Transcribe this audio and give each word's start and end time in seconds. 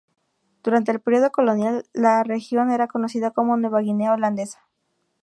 Durante 0.63 0.91
el 0.91 0.99
periodo 0.99 1.29
colonial, 1.31 1.85
la 1.93 2.23
región 2.23 2.71
era 2.71 2.87
conocida 2.87 3.29
como 3.29 3.55
"Nueva 3.55 3.81
Guinea 3.81 4.13
Holandesa". 4.13 4.63